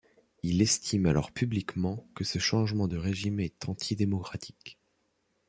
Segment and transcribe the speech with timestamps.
[0.41, 4.79] Il estime alors publiquement que ce changement de régime est antidémocratique.